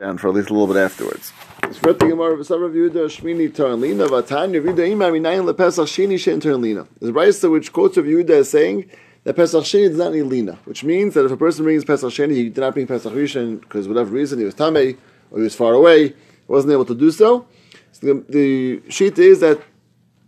[0.00, 1.32] down for at least a little bit afterwards.
[1.60, 6.88] The Gemara of Yehuda Shmini Tarlina Vatanya Yehuda Imam Minayin LePesach Sheni Shen Tarlina.
[7.00, 8.90] There's a which quotes of Yehuda as saying
[9.22, 12.10] that Pesach Sheni does not need lina, which means that if a person brings Pesach
[12.10, 14.96] Sheni, he did not bring Pesach Rishon because whatever reason he was tamei
[15.30, 16.14] or he was far away,
[16.48, 17.46] wasn't able to do so.
[17.92, 19.60] So the, the sheet is that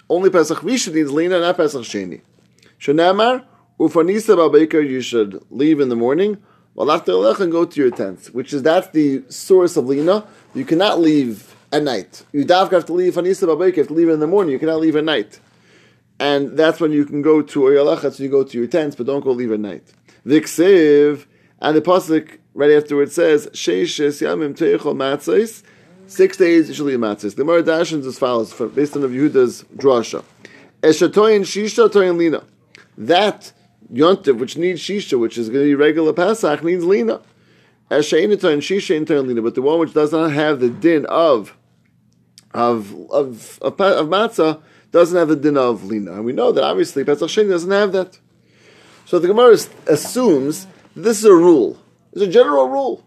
[0.08, 2.20] only Pesach Rishon needs lina, not Pesach Sheni.
[2.78, 3.44] Shanamar
[3.80, 6.40] Ufanisa Babaker, you should leave in the morning
[6.78, 10.26] and go to your tent, which is that's the source of lina.
[10.54, 12.24] You cannot leave at night.
[12.32, 14.96] You have to leave Hanisa you have to leave in the morning, you cannot leave
[14.96, 15.40] at night.
[16.18, 19.06] And that's when you can go to Oyalachat, so you go to your tents, but
[19.06, 19.92] don't go leave at night.
[20.26, 21.26] Viksiv,
[21.60, 25.62] and the Pasuk right after it says, Sheish Yamim Teichol
[26.06, 27.36] six days you should matzahs.
[27.36, 30.24] The Gemara Dashins as follows, based on the Yehuda's drasha.
[30.82, 32.44] Eshatoyin Shisha Toyin Lina.
[32.96, 33.52] That
[33.92, 37.20] Yontif, which needs Shisha, which is going to be regular Pesach, needs Lina.
[37.90, 41.56] Eshainita and Shisha in Lina, but the one which does not have the din of
[42.52, 46.14] of of of, of matzah doesn't have the din of Lina.
[46.14, 48.18] And we know that obviously Pesach Sheni doesn't have that.
[49.04, 49.56] So the Gemara
[49.86, 51.80] assumes this is a rule.
[52.12, 53.04] It's a general rule.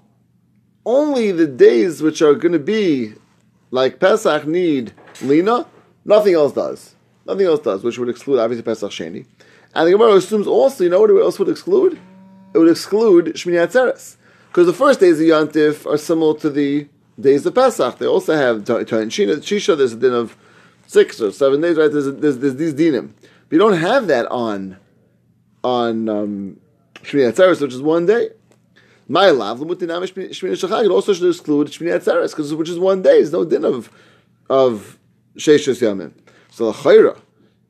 [0.86, 3.16] Only the days which are going to be
[3.71, 5.66] like Pesach need Lina,
[6.05, 6.95] nothing else does.
[7.25, 9.25] Nothing else does, which would exclude obviously Pesach Sheni.
[9.75, 11.99] And the Gemara assumes also, you know what else would exclude?
[12.53, 14.17] It would exclude Shmini Atzeres.
[14.47, 16.87] Because the first days of Yantif are similar to the
[17.19, 17.97] days of Pesach.
[17.99, 20.35] They also have Shisha, there's a din of
[20.87, 21.91] six or seven days, right?
[21.91, 23.11] There's, there's, there's these dinim.
[23.21, 24.77] But you don't have that on
[25.63, 26.59] on um,
[26.95, 28.29] Shmini Atzeres, which is one day.
[29.07, 33.17] My love, Shmini it also should exclude Shmini Atzeres, because which is one day.
[33.17, 33.91] There's no din of
[34.49, 34.97] of
[35.35, 36.13] Sheshus Yamim.
[36.51, 36.69] So,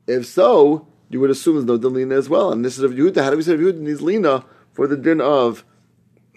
[0.06, 2.52] if so, you would assume there's no din lina as well.
[2.52, 3.22] And this is of Yehuda.
[3.22, 5.64] How do we say Yehuda needs lina for the din of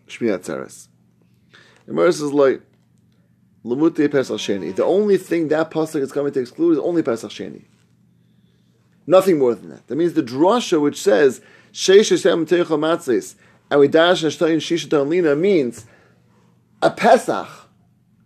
[0.08, 0.90] Shmini Atzeres?
[1.88, 2.62] And Maris is like,
[3.64, 4.76] Lamute Pesach Sheni.
[4.76, 7.64] The only thing that pasuk is coming to exclude is only Pesach Sheni.
[9.08, 9.88] Nothing more than that.
[9.88, 13.36] That means the drasha which says Sheish Hashem Teichel Matzis
[13.72, 15.86] and we dash Neshtayin Shishat Lina means
[16.82, 17.48] a Pesach,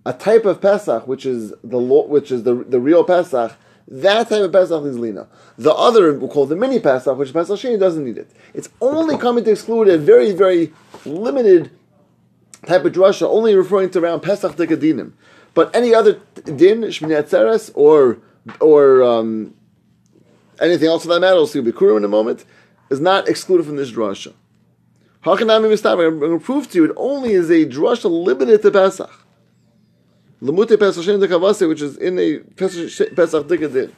[0.05, 3.53] a type of Pesach which is the which is the the real Pesach
[3.87, 5.27] that type of Pesach is lina.
[5.57, 8.29] The other, we'll call the mini Pesach, which Pesach Sheni doesn't need it.
[8.53, 10.73] It's only coming to exclude a very, very
[11.05, 11.71] limited
[12.65, 15.13] type of drasha, only referring to around Pesach Dekadinim.
[15.53, 18.19] But any other din, Shmini Atzeres, or
[18.59, 19.53] or um,
[20.59, 22.45] anything else for that matter, we'll see Bikurim in a moment,
[22.89, 24.33] is not excluded from this drasha.
[25.23, 28.71] Hakanami Mistab, I'm going to prove to you it only is a drasha limited to
[28.71, 29.26] Pesach.
[30.41, 33.91] Lemute Pesach Shem Dekavase, which is in a Pesach Dekadin.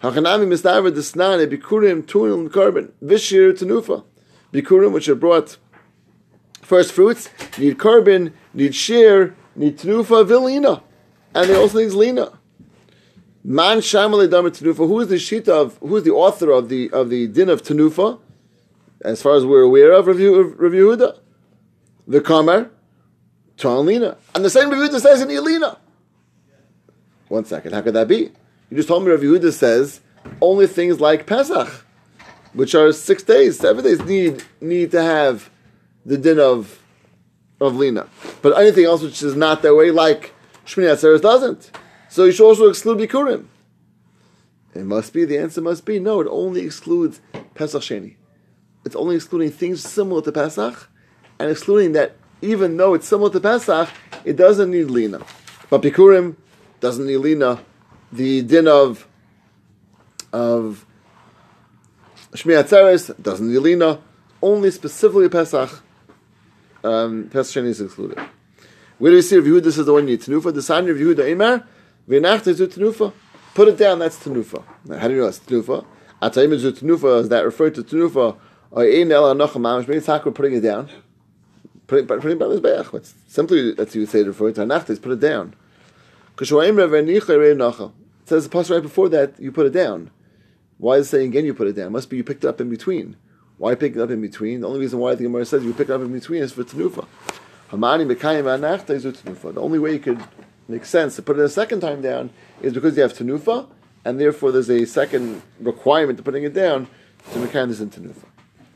[0.00, 4.04] Hachanami Mistaver Desnane Bikurim Tunim Korban Vishir Tanufa.
[4.52, 5.56] Bikurim, which are brought
[6.62, 7.28] first fruits,
[7.58, 10.82] need korban, need shear, need Tanufa Vilina.
[11.34, 12.38] And they also need Lina.
[13.42, 14.86] Man Shamale Damer Tanufa.
[14.86, 17.62] Who is the sheet of, who is the author of the of the din of
[17.62, 18.20] Tanufa?
[19.02, 21.18] As far as we're aware of, review Huda.
[22.06, 22.70] The Kamar,
[23.58, 24.16] to.
[24.34, 25.78] And the same Rav Yehuda says in Elina.
[27.28, 28.30] One second, how could that be?
[28.70, 30.00] You just told me Rav Yehuda says
[30.40, 31.84] only things like Pesach,
[32.52, 35.50] which are six days, seven days, need need to have
[36.04, 36.80] the din of
[37.60, 38.08] of Lina.
[38.42, 40.34] But anything else which is not that way, like
[40.66, 41.70] Shmini Atzeres doesn't.
[42.08, 43.46] So you should also exclude Bikurim.
[44.74, 47.20] It must be, the answer must be, no, it only excludes
[47.54, 48.16] Pesach Sheni.
[48.84, 50.90] It's only excluding things similar to Pesach,
[51.38, 53.88] and excluding that even though it's similar to Pesach,
[54.24, 55.20] it doesn't need lina.
[55.70, 56.36] But Bikurim
[56.80, 57.60] doesn't need lina.
[58.12, 59.08] The din of
[60.32, 60.86] of
[62.32, 64.00] Shmi Atzeres doesn't need lina.
[64.42, 65.70] Only specifically Pesach,
[66.82, 68.18] um, Pesach is excluded.
[68.98, 70.54] Where do we see Rav Yehuda says the one you need tenufa?
[70.54, 71.66] The sign of Yehuda Eimer
[72.08, 73.12] v'nachta is tenufa.
[73.54, 74.00] Put it down.
[74.00, 74.62] That's tenufa.
[74.98, 75.84] How do you know that's tenufa?
[76.20, 77.20] Atayim is tenufa.
[77.22, 78.36] Is that referred to tenufa?
[78.70, 79.88] Or ein el anocha mamish?
[79.88, 80.90] Maybe it's putting it down
[81.86, 82.94] putting, putting by Mizbeach.
[82.94, 85.54] It's simply that you say referring to Hanachta put it down.
[86.36, 90.10] It says the pasuk right before that you put it down.
[90.78, 91.88] Why is it saying again you put it down?
[91.88, 93.16] It must be you picked it up in between.
[93.58, 94.62] Why pick it up in between?
[94.62, 96.64] The only reason why the Gemara says you pick it up in between is for
[96.64, 97.06] Tanufa.
[97.72, 99.54] Is.
[99.54, 100.22] The only way you could
[100.68, 102.30] make sense to put it a second time down
[102.62, 103.66] is because you have Tanufa,
[104.04, 106.86] and therefore there's a second requirement to putting it down
[107.32, 108.26] to Mekayim this in Tanufa.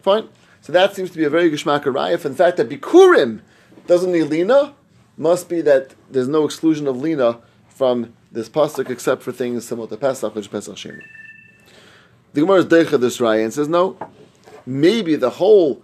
[0.03, 0.29] Fine.
[0.69, 2.23] So that seems to be a very geshmak raya.
[2.27, 3.41] In fact, that bikurim
[3.87, 4.75] doesn't need lina
[5.17, 7.39] must be that there's no exclusion of lina
[7.71, 11.01] from this pasuk except for things similar to Pesach, which is Pesach Sheni.
[12.35, 13.97] The Gemara is deicha this raya and says no.
[14.67, 15.83] Maybe the whole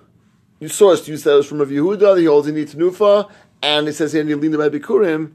[0.67, 2.19] source you said was from Rav Yehuda.
[2.19, 3.31] He holds you need tenufa,
[3.63, 5.33] and it says here Nilina by Bikurim,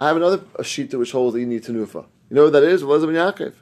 [0.00, 2.06] I have another shita which holds you need tenufa.
[2.28, 2.82] You know what that is?
[2.82, 3.54] Velez ben Yaakov.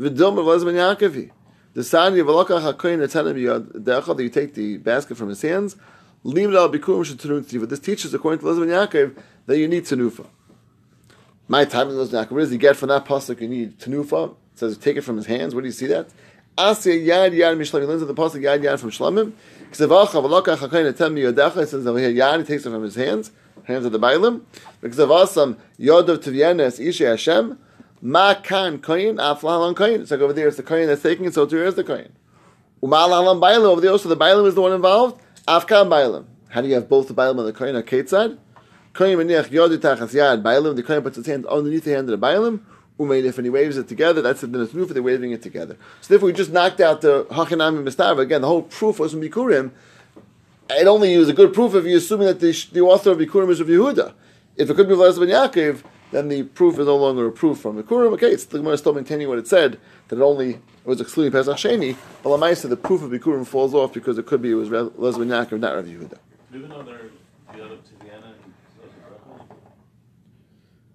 [0.00, 1.30] V'dom velez ben Yaakovi.
[1.74, 5.76] The sani of that you take the basket from his hands.
[6.24, 9.16] This teaches according to ben Yaakov
[9.46, 10.26] that you need tenufa.
[11.48, 12.30] My time in ben Yaakov.
[12.30, 13.40] What does he get from that pasuk?
[13.40, 14.30] You need tenufa.
[14.30, 15.54] It says take it from his hands.
[15.54, 16.08] Where do you see that?
[16.56, 17.80] Asya yad yad mishlam.
[17.80, 19.32] He learns the pasuk yad yad from shlamim.
[19.72, 21.62] Ksavacha v'laka hakoyin atanim yadecha.
[21.62, 22.38] It says yad.
[22.38, 23.32] He takes it from his hands
[23.64, 24.42] hands of the Bailim.
[24.80, 27.58] Because of Tivyanes Ishe Hashem,
[28.04, 30.02] Ma Kan Koyin, Aflahalan Koyin.
[30.02, 32.10] It's like over there, it's the Koyin that's taking it, so too is the Koyin.
[32.82, 35.20] Umalahalan Bailim over there, so the Bailim is the one involved.
[35.48, 36.26] Afkan Bailim.
[36.50, 38.38] How do you have both the Bailim and the Koyin on side?
[38.92, 42.20] Koyin Maniach Yodov Tachas Yad Bailim, the Koyin puts his hand underneath the hand of
[42.20, 42.60] the Bailim.
[43.00, 45.42] Umain, if he waves it together, that's it, then it's new for the waving it
[45.42, 45.76] together.
[46.00, 48.20] So therefore, we just knocked out the Hachanami Mistava.
[48.20, 49.72] Again, the whole proof was from Bikurim
[50.70, 53.50] it only was a good proof if you're assuming that the, the author of Bikurim
[53.50, 54.14] is of Yehuda.
[54.56, 55.82] If it could be Velez ben Yaakov,
[56.14, 58.12] then the proof is no longer a proof from Bikurim.
[58.12, 61.56] Okay, it's the Gemara still maintaining what it said, that it only was excluding Pesach
[61.56, 64.68] Sheni, but Lamaisa, the proof of Bikurim falls off because it could be it was
[64.68, 66.18] ben Yaakov, not Rav Yehuda.
[66.54, 67.10] Even though they're
[67.52, 68.34] the other to Vienna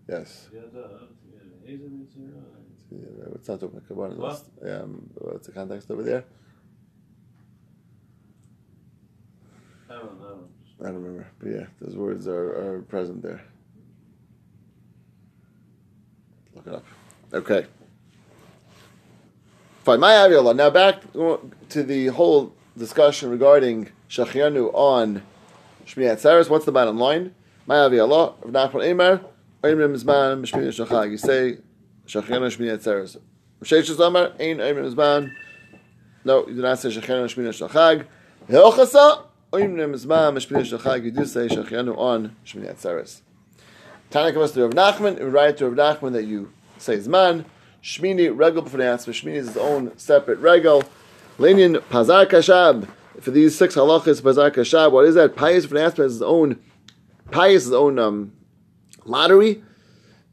[0.08, 0.48] Yes.
[0.54, 0.62] Yeah,
[3.36, 4.16] it's not open Kabbalah.
[4.16, 4.42] What?
[4.66, 6.24] Um, what's the context over there?
[9.90, 10.46] I don't know.
[10.80, 13.44] I don't remember, but yeah, those words are, are present there.
[16.66, 16.86] Look it up.
[17.34, 17.66] Okay.
[19.84, 20.00] Fine.
[20.00, 20.56] My Aviola.
[20.56, 25.24] Now back to the whole discussion regarding Shachianu on
[25.86, 26.50] Shmini Atzeres.
[26.50, 27.34] What's the bottom line?
[27.66, 28.36] My Aviola.
[28.44, 29.24] Rav Nachman Eimer.
[29.64, 31.12] Eimer Mizman Shmini Shachag.
[31.12, 31.58] You say
[32.08, 33.18] Shachianu Shmini Atzeres.
[33.64, 34.34] Sheish Zamar.
[34.40, 35.32] Ein Eimer Mizman.
[36.26, 38.06] No, you do not say Shachianu Shmini Shachag.
[38.50, 43.22] Hilchasa Oimnim Zman Meshpini Shachag, you do say Shachianu on Shmini Atzeres.
[44.12, 47.46] Tana comes to Rav Nachman, and write to Rav Nachman that you say Zman.
[47.84, 49.12] Shmini regal the answer.
[49.12, 50.84] Shmini is his own separate regal.
[51.38, 52.88] Lenin Pazar Kashab.
[53.22, 55.36] For these six halachas, Pazar Kashab, what is that?
[55.36, 56.60] Pious answer has his own,
[57.32, 58.34] Pious his own um,
[59.06, 59.64] lottery.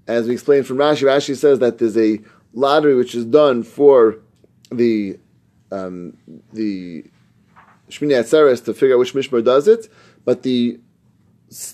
[0.07, 2.21] As we explained from Rashi, Rashi says that there's a
[2.55, 4.19] lottery which is done for
[4.71, 5.19] the
[5.71, 6.17] um,
[6.53, 7.05] the
[7.91, 9.89] Shmini Atzeres to figure out which Mishmar does it,
[10.25, 10.79] but the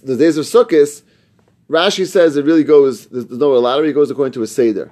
[0.02, 1.02] the days of Sukkot,
[1.69, 3.06] Rashi says it really goes.
[3.06, 4.91] There's no lottery; it goes according to a seder.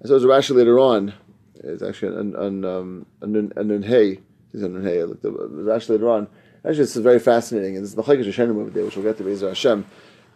[0.00, 1.14] And so, as Rashi later on,
[1.54, 4.20] it's actually an an um, an hey.
[4.52, 5.00] He's an hey.
[5.00, 6.28] At Rashi later on.
[6.64, 9.04] Actually, this is very fascinating, and this is the Chagish Hashem over there, which we'll
[9.04, 9.84] get to Bezer Hashem.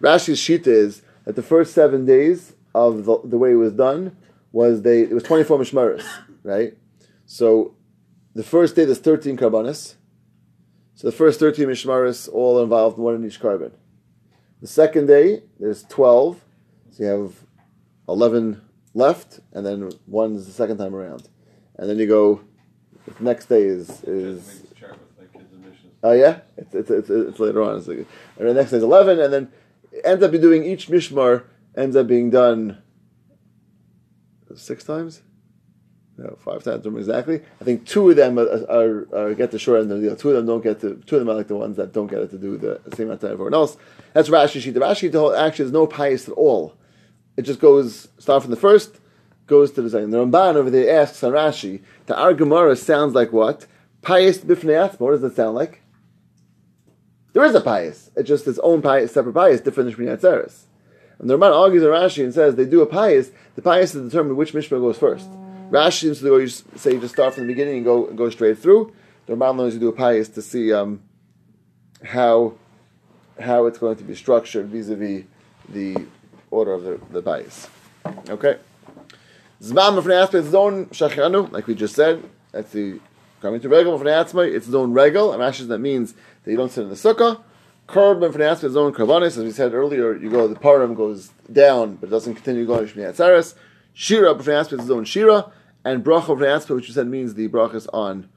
[0.01, 4.17] Rashi's shita is that the first seven days of the, the way it was done
[4.53, 6.05] was they it was twenty four mishmaris,
[6.43, 6.77] right?
[7.27, 7.75] So
[8.35, 9.95] the first day there's thirteen karbanis.
[10.97, 13.73] So the first 13 Mishmaris all involved one in each korban.
[14.61, 16.41] The second day, there's 12.
[16.91, 17.35] So you have
[18.09, 18.61] 11
[18.95, 21.29] left, and then one is the second time around.
[21.77, 22.41] And then you go,
[23.19, 24.03] the next day is.
[24.05, 24.63] is
[26.03, 26.41] Oh, yeah?
[26.57, 27.79] It's, it's, it's, it's later on.
[27.79, 28.07] It's like,
[28.39, 29.53] and the next day is 11, and then
[30.05, 31.45] ends up doing each Mishmar
[31.77, 32.83] ends up being done
[34.55, 35.23] six times?
[36.19, 37.43] No, five times exactly.
[37.61, 40.17] I think two of them are, are, are get the short end of the deal.
[40.17, 40.95] Two of them don't get to.
[41.07, 43.09] Two of them are like the ones that don't get it to do the, same
[43.09, 43.77] amount of everyone else.
[44.15, 44.73] That's Rashi.
[44.73, 46.75] The Rashi actually there's no pious at all.
[47.37, 48.99] It just goes start from the first,
[49.47, 50.11] goes to the second.
[50.11, 51.83] The Ramban over there asks on Rashi.
[52.07, 53.67] The Ar Gemara sounds like what?
[54.01, 55.83] Pious bifnei What does it sound like?
[57.35, 58.11] There is a pious.
[58.17, 60.65] It's just its own pious, separate pious, different than Shmini
[61.19, 63.31] And the Ramban argues on Rashi and says they do a pious.
[63.55, 65.29] The pious is determined which mishmah goes first.
[65.71, 68.59] Rashi seems to you say you just start from the beginning and go go straight
[68.59, 68.93] through.
[69.27, 71.03] The Ramban learns to do a pious to see um,
[72.05, 72.55] how
[73.41, 75.25] how it's going to be structured vis-a-vis
[75.69, 76.07] the
[76.51, 77.69] order of the, the bias.
[78.29, 78.59] Okay.
[79.61, 82.23] Zman from aspect own shachanu, like we just said.
[82.53, 83.01] That's the
[83.41, 84.55] coming to regal from atzmai.
[84.55, 85.33] It's own regal.
[85.33, 87.43] And Rashi that means that you don't sit in the sukkah.
[87.89, 89.39] Korban from aspect own karbanis.
[89.39, 92.87] As we said earlier, you go the param goes down, but it doesn't continue going
[92.87, 93.55] to shmiyat atzeres.
[93.99, 95.51] Shira b'fnei aspect its own shira
[95.83, 98.29] and bracha of which you said means the brachas on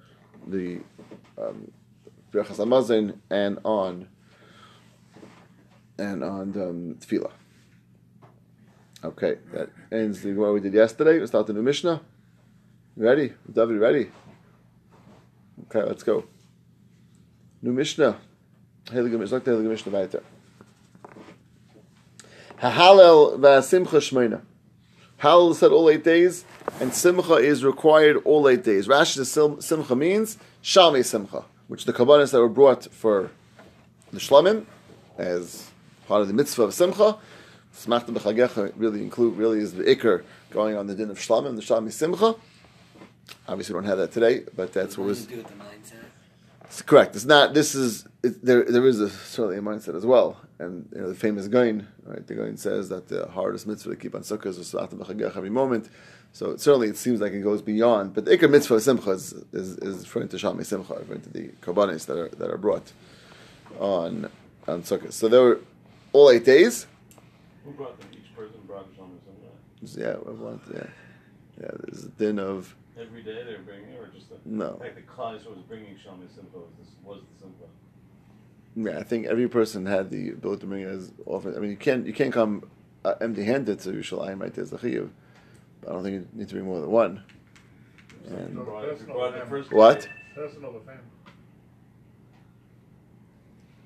[0.47, 0.79] the
[1.37, 1.69] um,
[2.31, 2.59] brachas
[3.29, 4.07] and on
[5.97, 7.31] and on um, tefillah.
[9.03, 11.19] Okay, that ends the what we did yesterday.
[11.19, 11.99] We start the new Mishnah.
[12.95, 13.33] ready?
[13.51, 14.11] David, ready?
[15.65, 16.23] Okay, let's go.
[17.61, 18.17] New Mishnah.
[18.93, 20.21] Mishnah.
[22.61, 24.41] Hahalel v'asimcha.
[25.21, 26.45] Halal said all eight days,
[26.79, 28.88] and Simcha is required all eight days.
[28.88, 33.29] Rashi says Simcha means Shalmei Simcha, which the kabbanis that were brought for
[34.13, 34.65] the Shlamim,
[35.17, 35.69] as
[36.07, 37.17] part of the mitzvah of Simcha.
[37.75, 41.61] Smachta b'chagecha really include really is the ikr going on the din of Shlamim, the
[41.61, 42.35] Shlamim Simcha.
[43.47, 45.27] Obviously, we don't have that today, but that's what What was
[46.69, 47.15] it's correct.
[47.15, 47.55] It's not.
[47.55, 48.63] This is it, there.
[48.63, 52.25] There is a certainly a mindset as well, and you know the famous Gaon, right?
[52.25, 55.89] The Gaon says that the hardest mitzvah to keep on sukkahs is b'chagecha every moment.
[56.31, 58.13] So it, certainly, it seems like it goes beyond.
[58.13, 61.29] But the ikr mitzvah of Simcha is, is, is referring to Shlamim Simcha, referring to
[61.29, 62.91] the korbanos that are that are brought
[63.79, 64.29] on
[64.67, 65.13] on sukkahs.
[65.13, 65.59] So there were
[66.13, 66.85] all eight days.
[67.65, 68.09] Who brought them?
[68.13, 69.17] Each person brought Shlomo
[69.81, 69.99] Simcha.
[69.99, 70.83] Yeah, want, yeah,
[71.59, 71.71] yeah.
[71.79, 74.74] There's a din of Every day they were bringing it, or just the No.
[74.74, 77.65] In fact, the class was bringing Shlomo Simcha was, this, was the Simcha.
[78.75, 79.00] yeah.
[79.00, 81.56] I think every person had the ability to bring it as often.
[81.56, 82.70] I mean, you can't you can't come
[83.06, 84.53] uh, empty-handed to Yerushalayim, right?
[84.53, 85.10] There's the chiyuv.
[85.82, 87.24] But I don't think you need to bring more than one.
[88.27, 90.01] And Who brought, it- who brought it the first What?
[90.01, 90.08] day?
[90.36, 91.00] Personal offense.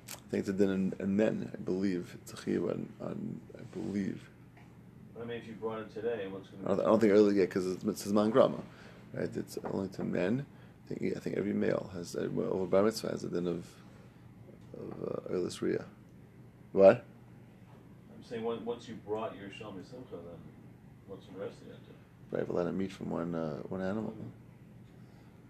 [0.10, 1.52] I think it's a din and, and men.
[1.54, 4.28] I believe it's a chiyuv on, on I believe.
[5.22, 7.14] I mean, if you brought it today, what's going I to don't, I don't think
[7.14, 8.58] early yet because it's mitzvahs man grama,
[9.14, 9.30] right?
[9.36, 10.46] It's only to men.
[10.86, 13.66] I think I think every male has a, over bar mitzvah has a din of
[14.78, 15.86] of uh, riyah.
[16.72, 17.06] What?
[18.16, 20.40] I'm saying once, once you brought your Shlomo Simcha, then
[21.08, 21.78] what's the rest of it?
[22.32, 24.14] Right, but let it meat from one uh, one animal.
[24.18, 24.32] You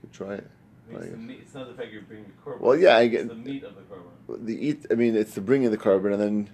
[0.01, 0.50] could try it.
[0.89, 2.60] I mean, it's, the meat, it's not the fact you're bringing the korban.
[2.60, 4.46] Well, yeah, I it's get- the meat of the korban.
[4.46, 4.86] The eat.
[4.91, 6.50] I mean, it's the bringing the korban and then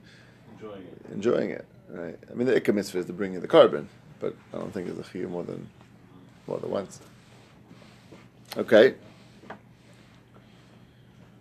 [0.54, 1.12] enjoying it.
[1.12, 1.66] enjoying it.
[1.90, 2.20] Right.
[2.30, 3.88] I mean, the ikka mitzvah is the bringing the korban,
[4.20, 5.68] but I don't think it's a chiyuv more than
[6.50, 7.00] more than once.
[8.58, 8.96] Okay.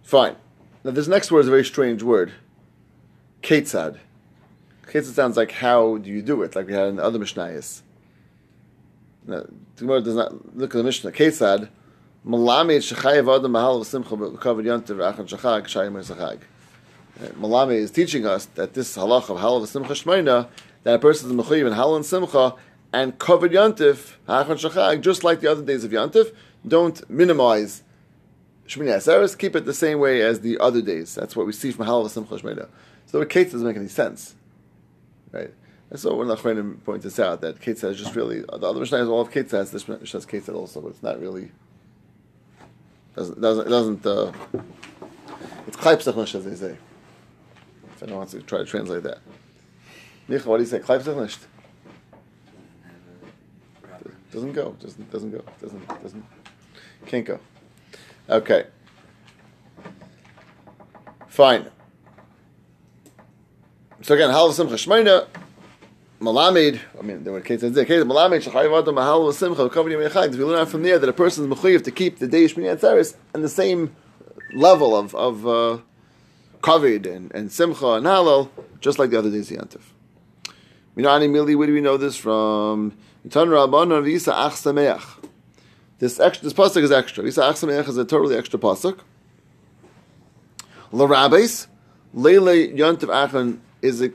[0.03, 0.37] Fine.
[0.85, 2.33] Now, this next word is a very strange word.
[3.43, 3.99] Ketzad.
[4.87, 7.83] Ketzad sounds like how do you do it, like we had in the other Mishnayos.
[9.27, 9.41] Now,
[9.77, 11.13] the Gemara does not look at the Mishnah.
[11.13, 11.69] Ketzad.
[12.27, 16.41] Malamid shechayev adam mahal v'simcha v'achan shachag shayim.
[17.41, 20.49] Malame is teaching us that this halach of halal v'simcha shmeina,
[20.85, 22.55] that a person is mechuyev in halal and simcha
[22.93, 24.15] and covered yantif
[25.01, 26.35] just like the other days of yantif.
[26.67, 27.83] Don't minimize
[28.67, 29.37] shmini aseres.
[29.37, 31.15] Keep it the same way as the other days.
[31.15, 32.69] That's what we see from halal v'simcha shmeina.
[33.07, 34.35] So the Kate doesn't make any sense,
[35.33, 35.53] right?
[35.91, 38.99] And so when Lachrenim points this out, that Kate says just really the other Mishnah
[38.99, 39.71] is all of Kate says.
[39.71, 41.51] This Mishnah says Kate also, but it's not really
[43.17, 44.07] doesn't doesn't it doesn't.
[44.07, 44.33] Uh,
[45.67, 46.77] it's Kleipsach as they say.
[47.95, 49.19] If anyone wants to try to translate that.
[50.29, 50.79] Micha, what do you say?
[50.79, 51.39] Kleipsach.
[54.33, 54.77] Doesn't go.
[54.81, 55.43] Doesn't doesn't go.
[55.61, 56.25] Doesn't doesn't
[57.07, 57.41] can't go.
[58.29, 58.67] Okay.
[61.29, 61.67] Fine.
[64.03, 65.27] So again, halal simcha shmeina,
[66.21, 66.81] malamid.
[66.99, 67.85] I mean, there were cases there.
[67.85, 70.01] Cases malamid shachayiv adam halal simcha covered yom.
[70.01, 72.77] We learn out from there that a person is mechuyev to keep the day shmini
[72.77, 73.97] atzeres and the same
[74.53, 75.79] level of of uh,
[76.65, 79.83] and, and simcha and halal, just like the other days of yantif.
[80.97, 82.93] Minani mili, where do we know this from?
[85.99, 87.25] This extra, this pasuk is extra.
[87.25, 89.01] V'isa ach sameach is a totally extra pasuk.
[90.93, 91.67] L'rabes,
[92.15, 94.11] leile yantiv achan is a,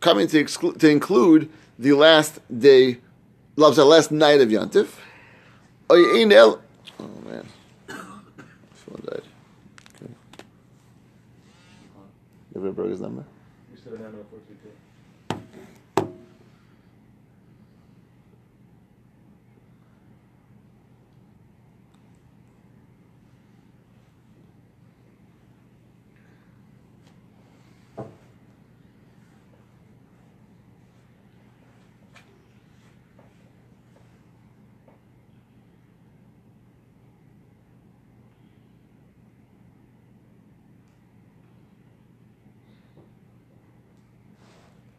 [0.00, 2.98] coming to, exclu- to include the last day,
[3.56, 4.66] loves the last night of el-
[7.00, 7.46] Oh man,
[7.88, 9.22] phone died.
[9.94, 10.12] Okay.
[12.54, 13.24] You ever broke his number?
[13.70, 14.68] You said 90422.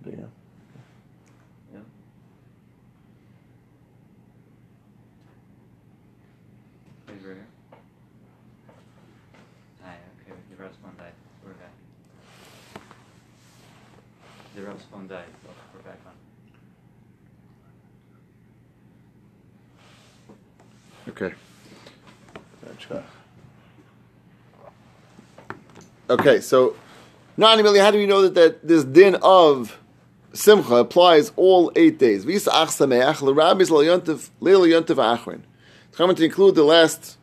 [0.06, 0.12] Yeah.
[1.74, 1.80] Yeah.
[7.08, 7.48] He's right here.
[9.84, 11.14] Hi, okay, the Rob's phone died.
[11.46, 11.72] We're back.
[15.84, 16.14] Back on.
[21.10, 21.34] Okay.
[26.10, 26.76] Okay, so
[27.38, 29.80] not Mili, how do we know that, that this din of
[30.34, 32.26] Simcha applies all eight days?
[32.26, 32.70] Visa ach
[34.98, 35.42] achrin.
[35.88, 37.18] It's coming to include the last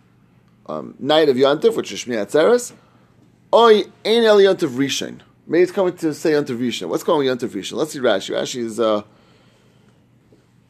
[0.67, 2.73] um, night of Yontif, which is Shmini Atzeres.
[3.53, 5.21] Oy ein el Rishon.
[5.51, 6.87] Maybe it's coming to say Yontiv Rishon.
[6.87, 7.73] What's going on Yontiv Rishon?
[7.73, 8.37] Let's see Rashi.
[8.37, 9.03] Rashi is uh,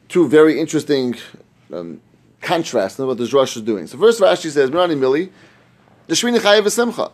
[0.09, 1.15] two very interesting
[1.71, 2.01] um,
[2.41, 3.85] contrasts in what the Rosh is doing.
[3.85, 5.29] So first Rashi says, Mirani Mili,
[6.07, 7.11] the Shmini Chayev is Simcha.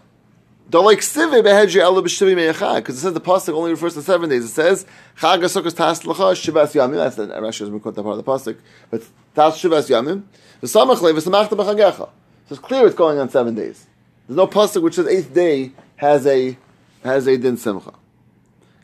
[0.70, 4.46] The like sivi b'shtivi meichag because it says the pasuk only refers to seven days.
[4.46, 4.86] It says
[5.18, 6.96] chag sukkos tas l'cha shivas yamim.
[6.96, 8.58] That's the Rashi doesn't quote that part of the pasuk,
[8.90, 9.04] but
[9.36, 10.24] tas shivas yamim.
[10.62, 11.98] V'samach le v'samachta b'chagecha.
[11.98, 12.10] So
[12.50, 13.88] it's clear it's going on seven days.
[14.26, 16.58] There's no pasuk which says eighth day has a
[17.04, 17.94] has a din simcha.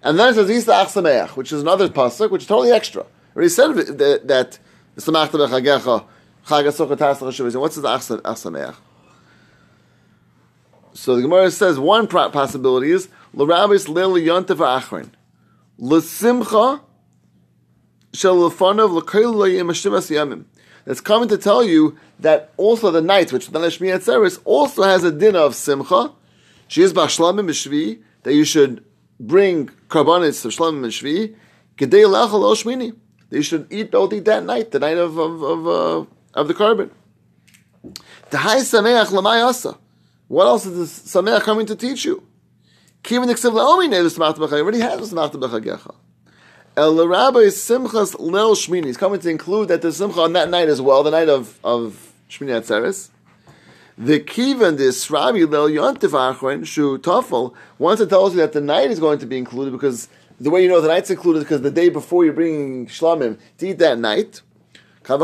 [0.01, 3.05] And then it says Isa Achsameach, which is another pasuk, which is totally extra.
[3.35, 4.59] Already said that that
[4.97, 6.05] Samachta Bechagecha
[6.45, 7.59] Chag Asucha Tas L'Chashuvas.
[7.59, 8.75] What's the Achsameach?
[10.93, 15.09] So the Gemara says one possibility is L'Rabis Leil Yontav Achrin
[15.79, 16.81] L'Simcha
[18.13, 20.45] Shel L'Fanav L'Koil L'Yim Hashivas Yamim.
[20.85, 25.03] That's coming to tell you that also the night, which the Neshmi Atzeres, also has
[25.03, 26.11] a din of Simcha.
[26.73, 28.83] She is Bashlamim B'Shvi, that you should
[29.19, 31.35] bring karbanis of shlamim and shvi,
[31.77, 32.95] gedei lachal o shmini.
[33.29, 36.55] They should eat both eat that night, the night of of of, uh, of the
[36.55, 36.89] korban.
[38.31, 39.77] Tahai sameach lamay asa.
[40.27, 42.23] What else is the sameach coming to teach you?
[43.03, 44.53] Kivin iksev laomi ne l'smachta b'chag.
[44.53, 45.93] Already has smachta b'chagecha.
[46.75, 48.87] El rabbi simchas lel shmini.
[48.87, 51.59] He's coming to include that the simcha on that night as well, the night of
[51.63, 53.11] of shmini atzeres.
[53.97, 58.61] The kivan this Rabbi Lel Yontif Achron Shu Tafel wants to tell us that the
[58.61, 60.09] night is going to be included because
[60.39, 63.37] the way you know the night's included is because the day before you're bringing shlamim
[63.59, 64.41] to eat that night.
[65.03, 65.17] There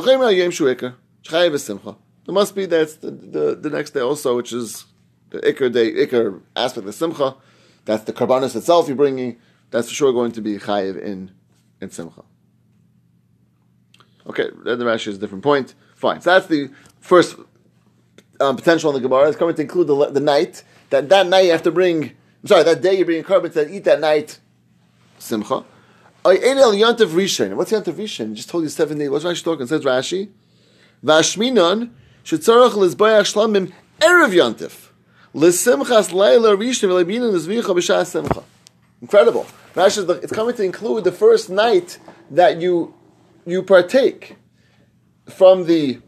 [2.34, 4.86] must be that's the, the, the next day also, which is
[5.32, 7.36] the ikar day ikar aspect of simcha.
[7.86, 9.40] That's the karbanis itself you're bringing.
[9.72, 11.32] That's for sure going to be chayiv in
[11.82, 12.24] in simcha.
[14.28, 15.74] Okay, then the Rashi is a different point.
[15.96, 16.22] Fine.
[16.22, 17.36] So that's the first
[18.40, 19.28] um, potential in the Gemara.
[19.28, 20.64] It's coming to include the, the night.
[20.90, 22.04] That that night you have to bring.
[22.42, 24.40] I'm sorry, that day you bring korban to eat that night.
[25.18, 25.66] Simcha.
[26.22, 28.34] What's the Yantav Rishon?
[28.34, 29.10] Just told you seven days.
[29.10, 29.64] What's Rashi talking?
[29.64, 30.30] It says Rashi.
[31.04, 31.92] Vashminon
[32.24, 34.90] shetzarach lizbayach shlamim erev Yantif.
[35.34, 38.44] L'simchas laila rishon v'lebinim l'zvicha b'shas simcha.
[39.02, 39.46] Incredible.
[39.76, 42.00] Rashi, it's coming to include the first night
[42.32, 42.94] that you
[43.46, 44.36] you partake
[45.28, 46.00] from the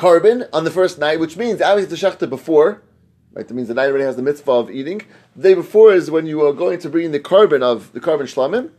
[0.00, 2.80] korban on the first night, which means obviously the shechta before,
[3.34, 3.46] right?
[3.46, 5.02] That means the night already has the mitzvah of eating.
[5.36, 8.22] The day before is when you are going to bring the korban of the korban
[8.22, 8.70] shlamim,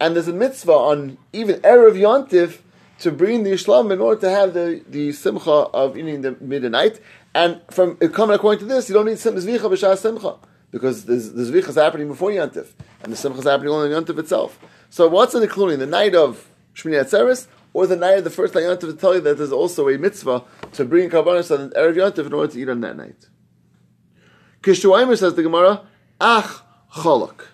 [0.00, 2.58] and there's a mitzvah on even erev yontif
[2.98, 7.00] to bring the shlamim in order to have the, the simcha of eating the midnight.
[7.36, 10.36] And from coming according to this, you don't need zvicha b'shas simcha
[10.72, 12.72] because the, the zvicha is happening before yontif,
[13.04, 14.58] and the simcha is happening only on yontif itself.
[14.90, 18.54] So what's the including the night of Shmini Atzeres or the night of the first
[18.54, 21.74] night Yontif to tell you that there's also a mitzvah to bring karbanos on the
[21.74, 23.28] Erev Yontif in order to eat on that night.
[24.62, 25.82] Kishuaimer says the Gemara,
[26.20, 26.62] Ach
[26.94, 27.46] cholok.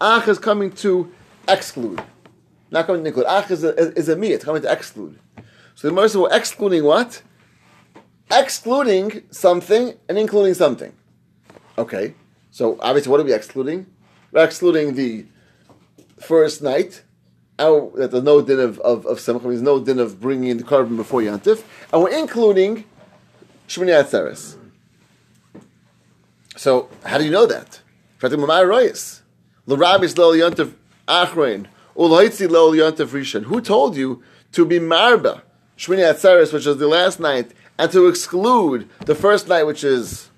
[0.00, 1.12] Ach is coming to
[1.46, 2.02] exclude.
[2.70, 3.26] Not coming to include.
[3.28, 5.20] Ach is a, is a me, it's coming to exclude.
[5.74, 7.22] So the Gemara says, well, excluding what?
[8.30, 10.92] Excluding something and including something.
[11.76, 12.14] Okay.
[12.50, 13.86] So obviously, what are we excluding?
[14.32, 15.26] We're excluding the
[16.18, 17.02] first night
[17.58, 20.58] our, that there's no din of, of, of Simcha, there's no din of bringing in
[20.58, 22.84] the korban before Yantif, and we're including
[23.68, 24.56] Shmini Atzeres.
[26.56, 27.80] So, how do you know that?
[28.20, 28.28] Who
[33.60, 35.42] told you to be marba
[35.76, 40.30] Shmini Atzeres, which is the last night, and to exclude the first night, which is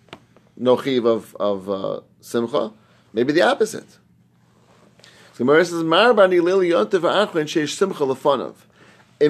[0.61, 2.72] Nochiv of, of uh, Simcha?
[3.12, 3.98] Maybe the opposite.
[5.40, 5.46] It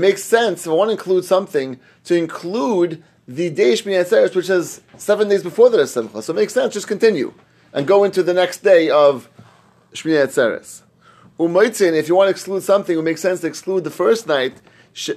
[0.01, 4.51] makes sense if I want to include something to include the day Shmini Atzeres, which
[4.51, 6.21] is seven days before the simcha.
[6.21, 6.75] So it makes sense.
[6.75, 7.33] Just continue
[7.73, 9.29] and go into the next day of
[9.93, 10.83] Shmini Atzeres.
[11.39, 14.61] Umoitzin, if you want to exclude something, it makes sense to exclude the first night.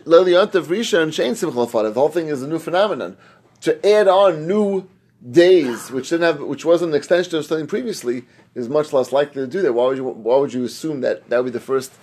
[0.05, 1.89] Lili risha and shein simcha.
[1.89, 3.17] The whole thing is a new phenomenon.
[3.61, 4.87] To add on new
[5.31, 9.41] days, which didn't have, which wasn't an extension of something previously, is much less likely
[9.41, 9.73] to do that.
[9.73, 10.03] Why would you?
[10.03, 11.93] Why would you assume that that would be the first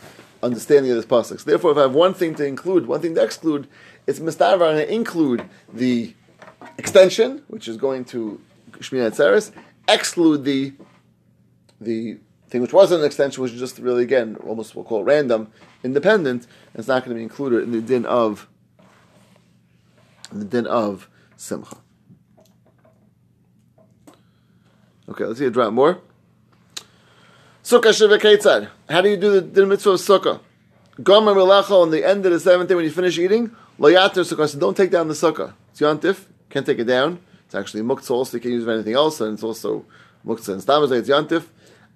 [0.42, 1.40] understanding of this pasuk?
[1.40, 3.68] So therefore, if I have one thing to include, one thing to exclude,
[4.06, 6.14] it's mistavar to include the
[6.78, 8.40] extension, which is going to
[8.72, 9.52] Shmini Atzeres,
[9.88, 10.72] exclude the
[11.80, 15.04] the thing which wasn't an extension, which is just really again almost we'll call it
[15.04, 15.52] random,
[15.84, 16.46] independent.
[16.72, 18.48] And it's not going to be included in the din of
[20.32, 21.76] in the din of simcha.
[25.08, 26.00] Okay, let's see a drop more.
[27.70, 28.68] Sukkah Shiva Ketzad.
[28.88, 30.40] How do you do the, the mitzvah of Sukkah?
[31.04, 34.48] Gomer Melacha on the end of the seventh day when you finish eating, Loyater Sukkah.
[34.48, 35.52] So don't take down the Sukkah.
[35.70, 36.24] It's Yantif.
[36.48, 37.20] Can't take it down.
[37.46, 38.38] It's actually Muktzah also.
[38.38, 39.20] You can use it for anything else.
[39.20, 39.84] And it's also
[40.26, 40.98] Muktzah and Stamazay.
[40.98, 41.46] It's Yantif.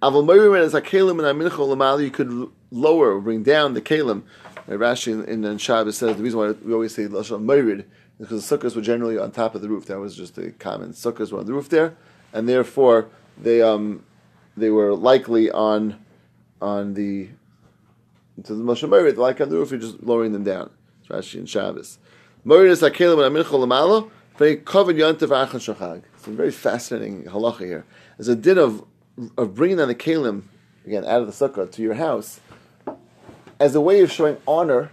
[0.00, 2.04] Meir is a Kalim and Amincha Lamali.
[2.04, 4.22] You could lower or bring down the Kalim.
[4.68, 7.84] Rashi in, in Shabbos says the reason why we always say Lashon is
[8.20, 9.86] because the sukkahs were generally on top of the roof.
[9.86, 10.90] That was just a common.
[10.92, 11.96] Sukkahs were on the roof there
[12.32, 14.04] and therefore they um
[14.56, 16.04] they were likely on
[16.60, 17.28] on the
[18.44, 20.70] to the Moshe Merid, like on the roof, you're just lowering them down.
[21.00, 21.98] It's Rashi and Shabbos.
[22.44, 26.02] Merid is Hakelim and Aminchol Lamalo, very covered Yontav Achan Shachag.
[26.14, 27.84] It's a very fascinating halacha here.
[28.16, 28.84] There's a din of
[29.38, 30.42] of bringing down the Kalim,
[30.84, 32.40] again, out of the sukkah to your house,
[33.60, 34.90] as a way of showing honor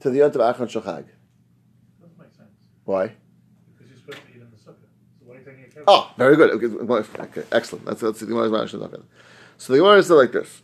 [0.00, 1.06] to the Yontav Achan Shachag.
[2.00, 2.50] Doesn't make sense.
[2.84, 3.14] Why?
[3.72, 4.88] Because you're supposed to eat in the sukkah.
[5.18, 5.69] So why are you taking a kevin?
[5.86, 6.50] Oh, very good.
[6.50, 6.66] Okay,
[7.20, 7.84] okay, excellent.
[7.86, 9.04] That's that's the Gemara's talking.
[9.56, 10.62] So the Gemara said like this.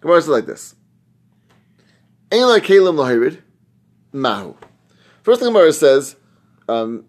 [0.00, 0.74] Gemara said like this.
[2.32, 3.40] Ein la kalim lahirid
[4.12, 4.54] mahu.
[5.22, 6.16] First thing Gemara says,
[6.68, 7.04] um,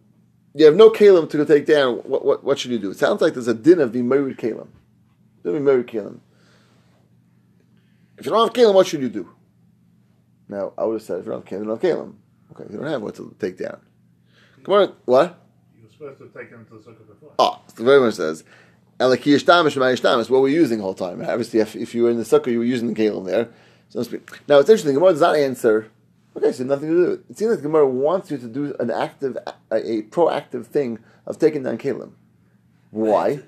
[0.54, 1.98] you have no kalim to take down.
[1.98, 2.92] What, what what should you do?
[2.92, 4.68] It sounds like there's a din of being married kalim.
[5.44, 6.20] Don't be married kalim.
[8.18, 9.30] If you don't have kalim, what should you do?
[10.50, 12.14] Now I would have said if you don't have kalim, you don't have kalim.
[12.52, 13.80] Okay, you don't have what to take down.
[14.68, 15.40] Gemara, what?
[15.78, 17.32] You were supposed to have taken it to the sukkah before.
[17.40, 18.44] Oh, so the very much says,
[19.00, 21.22] "Elaki yishtamish ma'yishtamish." What were you using the whole time?
[21.22, 23.48] Obviously, if, if you were in the sukkah, you were using the kalim there.
[23.88, 24.30] So to speak.
[24.50, 24.94] Now it's interesting.
[24.94, 25.90] Gemara does not answer.
[26.36, 27.02] Okay, so nothing to do.
[27.12, 27.26] with it.
[27.30, 31.40] It seems like Gemara wants you to do an active, a, a proactive thing of
[31.40, 32.12] taking down kalim.
[32.92, 33.40] Why?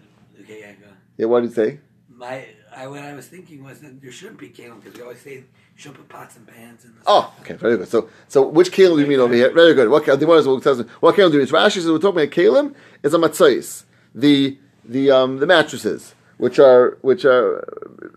[0.41, 0.87] Okay, yeah, go.
[1.17, 1.79] Yeah, what did you say?
[2.07, 2.45] My,
[2.79, 5.33] I, what I was thinking was that there shouldn't be kelim because we always say
[5.33, 5.43] you
[5.75, 7.01] shouldn't put pots and pans in the.
[7.05, 7.89] Oh, okay, very good.
[7.89, 9.51] So, so which kelim do you mean over here?
[9.51, 9.89] Very good.
[9.89, 11.47] What the Gemara is- tells me what kalim do you mean?
[11.47, 13.83] So Rashi says we're talking about kelim is a matzais,
[14.15, 17.67] the the um the mattresses, which are which are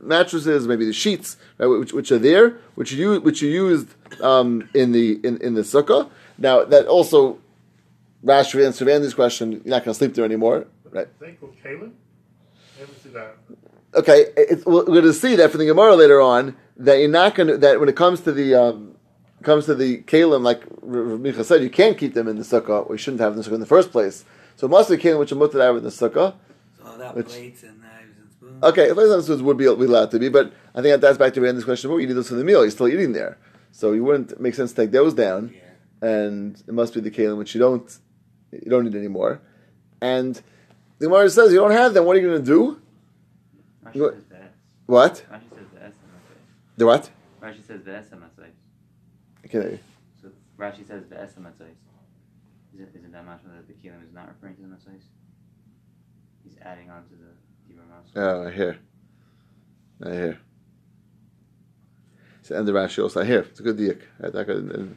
[0.01, 3.89] mattresses, maybe the sheets, right, which, which are there, which you which you used
[4.23, 6.09] um in the in, in the sukkah.
[6.39, 7.39] Now that also
[8.25, 9.53] Rashi answered Andy's question.
[9.53, 11.09] You're not going to sleep there anymore, right?
[11.19, 11.91] They called Kalim?
[12.79, 13.37] Never see that.
[13.95, 17.35] Okay, it's, we're going to see that from the Gemara later on that you're not
[17.35, 18.97] going to that when it comes to the um,
[19.43, 22.89] comes to the kalim, like Micha said, you can't keep them in the sukkah.
[22.89, 24.25] We shouldn't have them in the sukkah in the first place.
[24.57, 26.35] So it must be kalim which are mutter out in the sukkah.
[26.79, 28.63] So without Which- plates and knives and spoons.
[28.63, 31.19] Okay, if those answers would be, be allowed to be, but I think that that's
[31.19, 31.91] back to Randy's question.
[31.91, 32.63] Well, you need those for the meal.
[32.63, 33.39] You're still eating there,
[33.73, 35.55] so you wouldn't make sense to take those down.
[35.55, 36.09] Yeah.
[36.09, 37.99] And it must be the kalim which you don't
[38.51, 39.41] you don't need anymore.
[40.01, 40.41] And
[40.99, 42.05] the Gemara says you don't have them.
[42.05, 42.82] What are you going to do?
[43.85, 44.15] Rashi What?
[44.15, 44.51] says the S.
[44.87, 45.25] What?
[45.31, 46.09] Rashi says the S in
[46.77, 47.11] the what?
[47.43, 48.23] Rashi says the S in.
[49.45, 49.81] Okay.
[50.21, 51.47] So Rashi says the S in.
[52.75, 55.05] Isn't, isn't that mashma that the kelim is not referring to the size?
[56.43, 58.11] He's adding on to the Dibra Mas.
[58.17, 58.79] Oh, I hear.
[60.03, 60.41] I hear.
[62.43, 63.41] So and the Rashi also I hear.
[63.41, 64.01] It's a good diak.
[64.19, 64.97] Right, that could,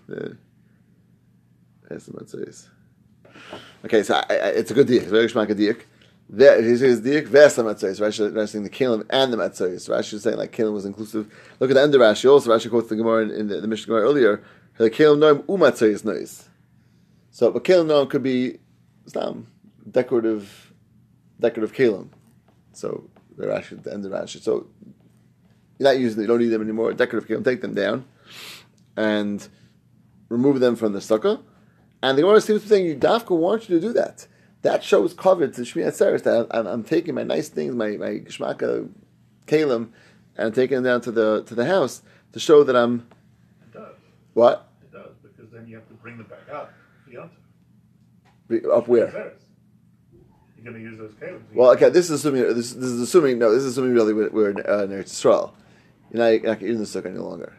[2.13, 2.69] what says.
[3.83, 5.01] Okay, so I, I, it's a good diak.
[5.01, 5.81] It's very shmak diak.
[6.27, 7.99] There, he says diak ves matzos.
[7.99, 9.89] Rashi Rashi saying the kelim and the matzos.
[9.89, 11.31] Rashi is saying like kelim was inclusive.
[11.59, 12.29] Look at the end of Rashi.
[12.29, 14.43] Also, Rashi quotes the Gemara in, in the, the Mishnah Gemara earlier.
[14.77, 16.47] The kelim noim umatzos nois.
[17.29, 18.57] So, but kelim noim could be
[19.05, 19.47] Islam
[19.89, 20.73] decorative,
[21.39, 22.09] decorative kelim.
[22.73, 24.41] So the Rashi the end of Rashi.
[24.41, 24.67] So
[25.77, 26.93] you're not using you don't need them anymore.
[26.93, 28.05] Decorative kelim, take them down
[28.97, 29.47] and
[30.29, 31.41] remove them from the sukkah.
[32.01, 34.27] And the Gemara seems to be saying, you Dafka wants you to do that.
[34.65, 38.13] That shows covered to Shmi Atzeres that I'm, I'm taking my nice things, my my
[38.25, 38.89] geshmaka
[39.45, 39.89] kalim,
[40.35, 42.01] and I'm taking them down to the to the house
[42.33, 43.07] to show that I'm
[43.61, 43.95] It does.
[44.33, 46.73] what It does, because then you have to bring them back up.
[48.47, 49.33] Be- up where.
[50.57, 51.41] You're going to use those Kalins.
[51.53, 54.31] Well, okay, this is assuming this, this is assuming no, this is assuming really we're,
[54.31, 55.51] we're in, uh, in Eretz Yisrael.
[56.11, 57.53] You're not, you're not in the sukkah any longer.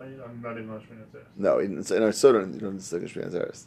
[0.00, 3.28] I'm not on Shmini No, in, in our soda, you don't need to take a
[3.28, 3.64] Zeres.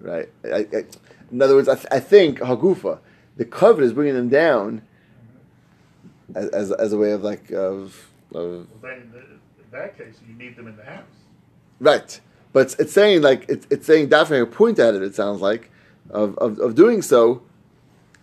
[0.00, 0.28] Right?
[0.44, 0.84] I, I,
[1.30, 2.98] in other words, I, th- I think Hagufa,
[3.36, 4.82] the covet is bringing them down
[6.34, 9.96] as, as, as a way of like of, of Well, then in, the, in that
[9.96, 11.04] case, you need them in the house.
[11.80, 12.20] right.
[12.52, 15.02] But it's, it's saying like it's, it's saying definitely a point at it.
[15.02, 15.70] It sounds like
[16.10, 17.42] of, of, of doing so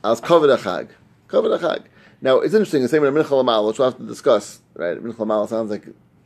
[0.05, 0.88] as covet achag,
[1.27, 1.84] covet achag.
[2.21, 2.81] Now it's interesting.
[2.81, 4.62] The same in Minchal Amal, which we'll have to discuss.
[4.73, 4.97] Right?
[5.03, 5.84] Minchal Amal sounds like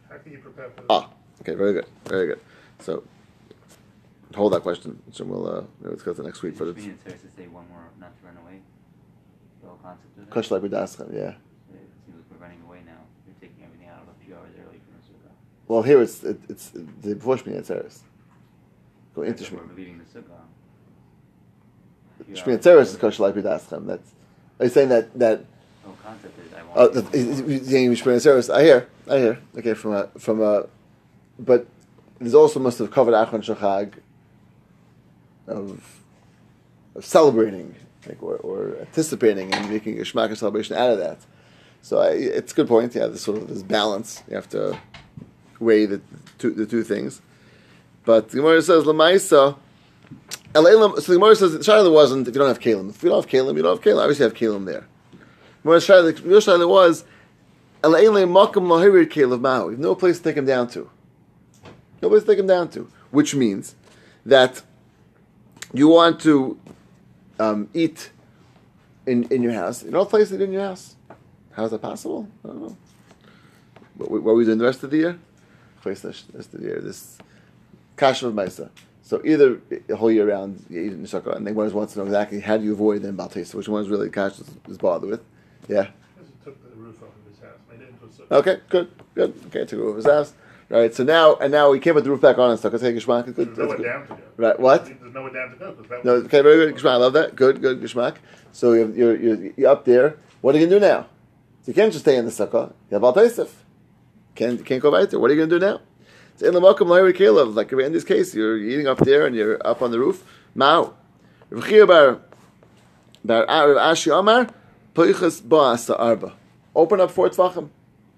[0.08, 1.10] How can you prepare for Ah,
[1.42, 2.40] okay, very good, very good.
[2.80, 3.04] So,
[4.36, 6.58] hold that question, which we'll uh, we'll discuss it next week.
[6.58, 8.60] But it's Atzeres to say one more, not to run away.
[9.62, 10.30] The whole concept of it.
[10.30, 11.22] Kush like B'daschem, yeah.
[11.22, 11.36] It
[12.06, 13.00] seems like we're running away now.
[13.26, 15.32] You're taking everything out a few hours early from the sukkah.
[15.68, 18.00] Well, here it's it, it's the before Shmini Atzeres.
[19.16, 19.68] Go into Shmini.
[19.70, 20.44] We're leaving the sukkah.
[22.34, 22.98] Shmini Atzeres is.
[22.98, 23.86] Kush like B'daschem.
[23.88, 24.12] That's
[24.60, 25.46] are you saying that that The
[25.88, 26.96] whole concept is I want.
[26.98, 28.54] uh, is- is- Shmini Atzeres?
[28.54, 29.40] I hear, I hear.
[29.58, 30.68] Okay, from a from a,
[31.40, 31.66] but
[32.20, 33.94] there's also must have covered Achron Shachag
[35.48, 36.02] of
[36.96, 37.76] of celebrating
[38.08, 41.20] like, or, or anticipating and making a Shmaka celebration out of that.
[41.82, 42.96] So I, it's a good point.
[42.96, 44.24] Yeah, this sort of this balance.
[44.28, 44.78] You have to
[45.60, 46.02] weigh the
[46.38, 47.22] two, the two things.
[48.06, 48.84] But the Gemara says
[50.56, 52.90] Eleilam, so the Gemara says the Shaila wasn't if you don't have Kalim.
[52.90, 54.02] If you don't have Kalim, you don't have Kalim.
[54.02, 54.88] Obviously, you have Kalim there.
[55.64, 57.04] Whereas Shaila, the real Shaila was
[59.42, 59.78] Mahu.
[59.78, 60.90] No place to take him down to.
[62.02, 62.90] No place to take him down to.
[63.12, 63.76] Which means
[64.26, 64.64] that
[65.78, 66.60] you want to
[67.40, 68.12] um, eat
[69.06, 69.84] in, in your house.
[69.84, 70.96] You don't place it in your house.
[71.52, 72.28] How is that possible?
[72.44, 72.78] I don't know.
[73.98, 75.20] What, what are we doing the rest of the year?
[75.82, 76.82] Place the rest of the year.
[76.82, 77.18] This
[77.96, 78.70] kasha of Maisa.
[79.04, 82.00] So either the whole year round you eat in sukkah, and then one wants to
[82.00, 84.78] know exactly how do you avoid then baltesa, which one is really kasha is, is
[84.78, 85.22] bothered with.
[85.68, 85.90] Yeah.
[86.16, 88.38] Because he took the roof off of his house, made it into a sukkah.
[88.40, 88.62] Okay.
[88.70, 88.92] Good.
[89.14, 89.34] Good.
[89.48, 89.66] Okay.
[89.66, 90.34] Took over his house.
[90.70, 90.94] Right.
[90.94, 92.74] So now and now we can't put the roof back on and stuff.
[92.74, 92.94] Okay.
[92.94, 93.36] Gishmak.
[93.36, 93.56] Good.
[93.56, 93.84] There's nowhere good.
[93.84, 94.20] down to go.
[94.38, 94.60] Right.
[94.60, 94.86] What?
[94.86, 95.74] There's nowhere down to go.
[95.74, 96.76] that No, okay, very good.
[96.76, 97.36] Gishmak, I love that.
[97.36, 98.18] Good, good, Gishmak.
[98.52, 100.18] So you're, you're, you're, you're up there.
[100.42, 101.08] What are you going to do now?
[101.64, 102.70] So you can't just stay in the sukkah.
[102.90, 103.50] You have Al Taisif.
[104.36, 105.20] Can't, can't go right there.
[105.20, 105.82] What are you going to do now?
[106.34, 107.56] It's in the Malkum Lahiri Kalev.
[107.56, 110.24] Like in this case, you're eating up there and you're up on the roof.
[110.54, 110.94] Mao.
[111.50, 112.20] Bar,
[113.26, 114.48] Ashi Amar,
[114.94, 116.34] Poichas Ba'asa Arba.
[116.76, 117.70] Open up four tvachim.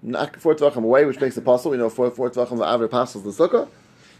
[0.02, 1.72] Knock four tvachim away, which makes it possible.
[1.72, 3.68] We know four, four tvachim the apostles the sukkah.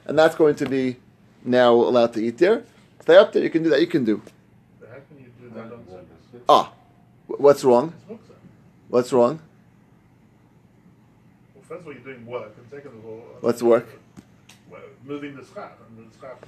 [0.07, 0.97] And that's going to be
[1.45, 2.65] now allowed to eat there.
[3.01, 3.43] Stay up there.
[3.43, 3.81] You can do that.
[3.81, 4.23] You can do.
[4.81, 6.41] You do that on sukkahs?
[6.49, 6.73] Ah,
[7.27, 7.93] what's wrong?
[8.89, 9.41] What's wrong?
[11.55, 13.87] Well, first of all, you're doing work, and second of all, uh, What's work?
[14.71, 16.39] Well, moving the schach, and the schach.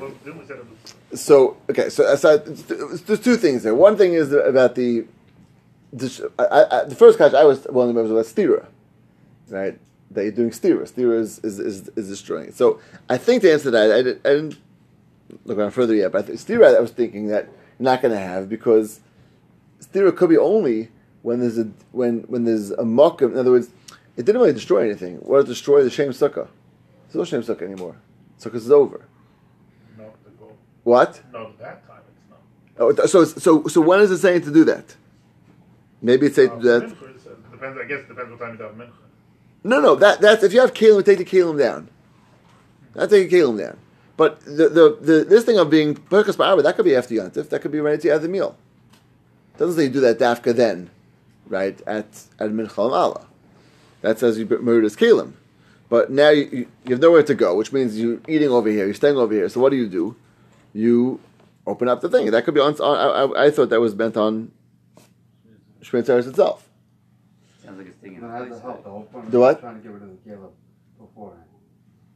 [0.00, 0.66] Well, then we said it
[1.10, 3.74] was So okay, so aside, there's two things there.
[3.74, 5.04] One thing is about the,
[5.92, 8.66] the, I, I, the first catch I was one well remember was about stira,
[9.48, 9.78] right?
[10.10, 10.82] That you're doing stira.
[10.82, 12.54] Stira is, is, is, is destroying it.
[12.54, 14.58] So I think the answer to that I, did, I didn't
[15.44, 18.20] look around further yet, but I stira I was thinking that you're not going to
[18.20, 19.00] have because
[19.80, 20.90] stira could be only
[21.22, 23.22] when there's a when when there's a muck.
[23.22, 23.70] In other words,
[24.16, 25.16] it didn't really destroy anything.
[25.16, 26.48] What it destroyed the shame sukkah.
[27.06, 27.96] There's no shame sukkah anymore.
[28.38, 29.04] Sukkah is over.
[29.96, 30.04] the.
[30.84, 31.20] What?
[31.32, 33.02] Not that time, it's not.
[33.02, 34.96] Oh, so so so when is it saying to do that?
[36.00, 36.82] Maybe it's to Uh, that.
[36.84, 38.92] uh, depends, I guess it depends what time you have mincha.
[39.64, 41.88] No, no, that that's if you have kalim, take the kalim down.
[42.94, 43.76] Not take the kalim down.
[44.16, 47.48] But the, the, the this thing of being perkas ba'arba, that could be after yontif.
[47.50, 48.56] That could be right to have the meal.
[49.58, 50.90] doesn't say you do that dafka then,
[51.48, 52.06] right at
[52.38, 53.26] at mincha Allah.
[54.00, 55.32] That says you murder his kalim.
[55.88, 58.84] But now you, you, you have nowhere to go, which means you're eating over here,
[58.84, 59.48] you're staying over here.
[59.48, 60.14] So what do you do?
[60.74, 61.18] You
[61.66, 62.30] open up the thing.
[62.30, 62.74] That could be on.
[62.80, 64.52] on I, I, I thought that was meant on
[65.88, 66.68] Shmini Atzeres itself.
[67.64, 68.60] Sounds like it's taking No, the that's place.
[68.60, 68.84] the help.
[68.84, 69.60] The whole point Do of what?
[69.60, 70.52] trying to get rid of the Caleb
[70.98, 71.44] beforehand.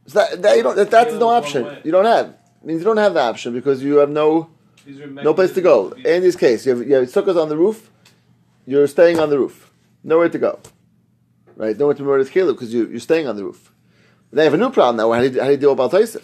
[0.07, 0.75] So that, that you don't.
[0.75, 1.77] That, that's no option.
[1.83, 2.27] You don't have.
[2.29, 4.49] It means you don't have the option because you have no
[4.85, 5.91] no place to go.
[5.91, 7.89] In this case, you have, you have sukkahs on the roof.
[8.65, 9.71] You're staying on the roof.
[10.03, 10.59] Nowhere to go.
[11.55, 11.77] Right?
[11.77, 13.71] Nowhere to murder Caleb because you, you're staying on the roof.
[14.31, 15.11] They have a new problem now.
[15.11, 16.21] How do you, how do you deal with Baltaisif?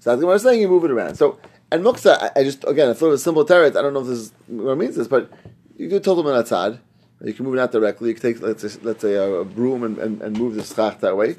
[0.00, 0.60] So that's what I'm saying.
[0.60, 1.14] You move it around.
[1.16, 1.38] So
[1.70, 3.76] and muksa, I, I just again I thought it was a simple teretz.
[3.76, 5.30] I don't know if this is what it means this, but
[5.76, 6.78] you do total outside.
[7.22, 8.08] You can move it out directly.
[8.08, 11.00] You can take let's say, let's say a, broom and, and, and move the schach
[11.00, 11.36] that way.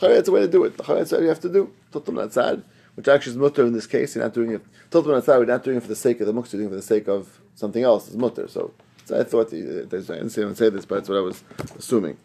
[0.00, 0.76] That's a way to do it.
[0.78, 1.72] That's what you have to do.
[1.92, 2.62] Total outside,
[2.94, 4.14] which actually is mutter in this case.
[4.14, 4.62] You're not doing it.
[4.90, 5.38] Total outside.
[5.38, 6.32] We're not doing it for the sake of the.
[6.32, 8.06] You're doing it for the sake of something else.
[8.06, 8.48] It's mutter.
[8.48, 8.72] So,
[9.04, 11.42] so I thought the, I didn't say, I say this, but that's what I was
[11.76, 12.16] assuming.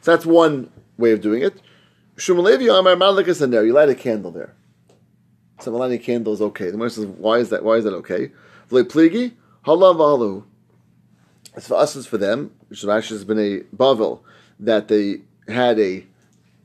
[0.00, 1.60] So that's one way of doing it.
[2.16, 3.64] Shumalevi Amar Malikas in there.
[3.64, 4.54] You light a candle there.
[5.60, 6.66] So lighting a candle is okay.
[6.66, 7.62] The Gemara says, why is that?
[7.62, 8.30] Why is that okay?
[8.70, 9.32] V'le pligi
[9.66, 10.44] halav alu.
[11.56, 12.52] It's for us, it's for them.
[12.70, 14.20] Actually has been a bavel
[14.60, 16.04] that they had a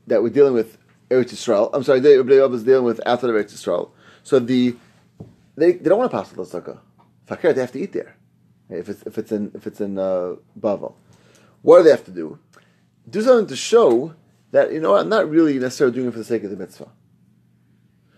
[0.08, 0.78] that we're dealing with
[1.10, 1.70] Eretz Yisrael.
[1.74, 3.90] I'm sorry, they, they was dealing with outside of Eretz Yisrael.
[4.24, 4.76] So the
[5.56, 6.80] they, they don't want to pass the sukkah.
[7.26, 8.16] Fakir, they have to eat there.
[8.70, 10.94] If it's if it's in if it's in uh, Bavel,
[11.62, 12.40] what do they have to do?
[13.10, 14.16] Do something to show
[14.52, 16.90] that you know I'm not really necessarily doing it for the sake of the mitzvah.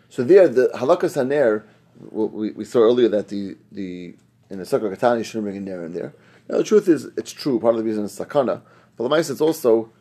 [0.10, 1.64] So there, the halakas haner,
[2.12, 4.16] we, we saw earlier that the the
[4.54, 6.14] in the sukkah katana you shouldn't bring a ner in there.
[6.48, 7.60] Now the truth is, it's true.
[7.60, 8.62] Part of the reason is sakana,
[8.96, 9.92] but the mice it's also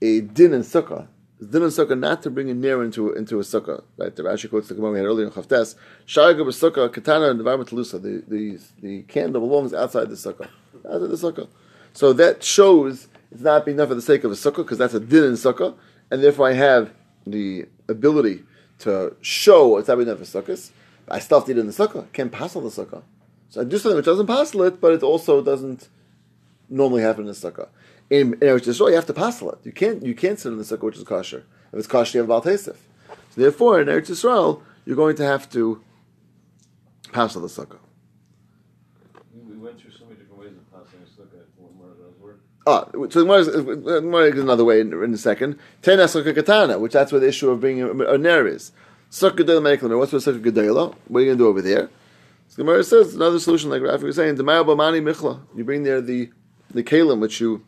[0.00, 1.08] a din in sukkah.
[1.40, 3.82] It's din in sukkah not to bring a ner into into a sukkah.
[3.96, 4.14] Right?
[4.14, 5.74] The Rashi quotes the Gemara we had earlier in Chavtes.
[6.06, 8.00] Sharaga b'sukkah katana and lusa.
[8.00, 10.48] The the the candle belongs outside the sukkah.
[10.86, 11.48] Outside the sukkah.
[11.92, 14.94] So that shows it's not being done for the sake of a sukkah because that's
[14.94, 15.74] a din in sukkah,
[16.10, 16.92] and therefore I have
[17.26, 18.44] the ability
[18.80, 20.70] to show it's not done for sukkahs.
[21.10, 22.12] I eat it in the sukkah.
[22.12, 23.02] Can't passel the sukkah.
[23.50, 25.88] So I do something which doesn't passel it, but it also doesn't
[26.68, 27.68] normally happen in the sukkah.
[28.10, 29.58] In, in Eretz Yisrael, you have to passel it.
[29.64, 31.44] You can't you can't sit in the sukkah which is kosher.
[31.72, 32.76] If it's kosher, you have Tesef.
[33.30, 35.82] So therefore, in Eretz Yisrael, you're going to have to
[37.12, 37.78] passel the sukkah.
[39.34, 41.42] We we went through so many different ways of passing a sukkah.
[41.56, 42.38] What more of those?
[42.66, 45.58] Ah, so the Gemara is- the another way in, in a second.
[45.80, 48.72] Ten sukkah katana, which that's where the issue of being a, a ner is.
[49.10, 49.98] Suck Gedela.
[49.98, 50.94] What's with Suck Gedela?
[51.06, 51.88] What are you going to do over there?
[52.48, 55.40] So Gemara says another solution, like Rafi was saying, Bamani Michla.
[55.54, 56.30] You bring there the
[56.70, 57.64] the kalim which you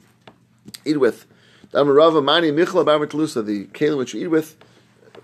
[0.85, 1.27] eat with.
[1.73, 4.57] Damarava Mani Michla Barmatalusa, the kalim which you eat with.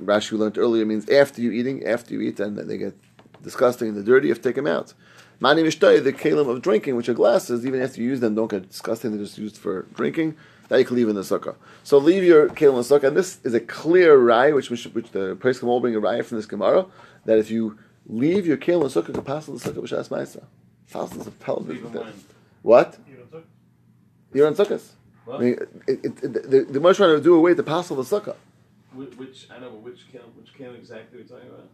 [0.03, 2.95] Rashi we learned earlier means after you eating, after you eat, and they get
[3.43, 4.93] disgusting and the dirty, you have to take them out.
[5.41, 8.51] Mani Mishtay, the kalim of drinking, which are glasses, even after you use them, don't
[8.51, 10.37] get disgusting, they're just used for drinking.
[10.69, 11.55] That you can leave in the sukkah.
[11.85, 14.85] So leave your kalim in the sukkah, and this is a clear rye, which, which,
[14.87, 16.87] which the priest can all bring a rye from this Gemara,
[17.25, 20.45] that if you leave your kalim in sukkah, you can pass the sukkah b'shas ma'isa.
[20.89, 21.79] Thousands of television.
[21.79, 22.13] Even there.
[22.63, 22.99] What?
[23.09, 23.43] You know, so-
[24.33, 24.91] You're on sukkahs.
[25.33, 25.55] I mean,
[25.89, 28.21] it, it, it, the, the Gemara's trying to do away with the passel of the
[28.21, 28.37] sukkah.
[28.95, 31.69] which, which, I know, but which can, which can exactly are we talking about?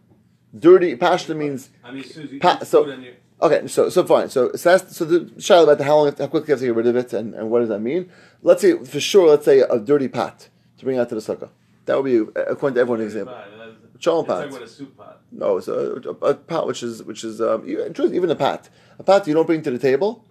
[0.57, 3.07] Dirty pashta means I mean, as soon as you Pa- eat so- food and
[3.41, 3.67] okay.
[3.67, 4.29] So so fine.
[4.29, 6.65] So so, that's, so the shadow about the how long, how quickly you have to
[6.65, 8.11] get rid of it, and, and what does that mean?
[8.41, 11.49] Let's say for sure, let's say a dirty pot to bring out to the sukkah.
[11.85, 13.33] That would be according to everyone an example.
[13.35, 14.49] Fine, that's- Shalom you're pot.
[14.51, 15.21] talking a soup pot.
[15.31, 18.69] No, it's a, a, pot which is which is um, even, truth, even a pot.
[18.99, 20.25] A pot you don't bring to the table.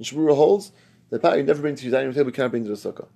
[0.00, 0.72] Shmura holds
[1.10, 2.28] the pot you never bring to your dining room table.
[2.28, 3.08] You can't bring to the sukkah.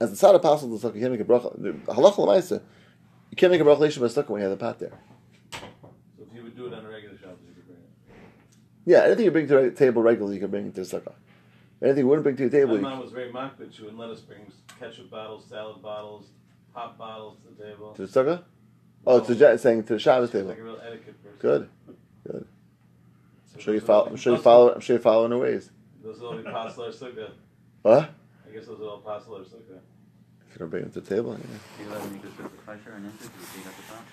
[0.00, 1.62] As the side of possible to the sukkah, you can't make a bracha.
[1.62, 2.62] The Halacha l'maisa,
[3.30, 4.98] you can't make a bracha by sukkah when you have the pot there.
[5.52, 5.58] So
[6.26, 8.16] if you would do it on a regular Shabbos, you could bring it.
[8.86, 11.12] Yeah, anything you bring to the table regularly, you can bring to the sukkah.
[11.82, 13.82] Anything you wouldn't bring to the table, My you, mom was very mocked that she
[13.82, 14.40] wouldn't let us bring
[14.78, 16.28] ketchup bottles, salad bottles,
[16.74, 17.92] pop bottles to the table.
[17.94, 18.42] to the sukkah.
[19.06, 20.48] Oh, to the, saying to the Shabbos She table.
[20.50, 21.38] like a real etiquette person.
[21.38, 21.68] Good,
[22.26, 22.46] good.
[23.46, 24.06] So I'm sure you follow.
[24.06, 24.74] I'm sure you the- follow.
[24.74, 25.70] I'm sure you follow in her ways.
[26.02, 27.30] Those are all the apostle sukkah.
[27.82, 28.10] What?
[28.46, 29.80] I guess those are all apostle sukkah.
[30.48, 31.46] If you don't bring it to the table, yeah.
[31.78, 33.30] Do you let them make a super pressure and interest?
[33.32, 34.04] Do you take out the top?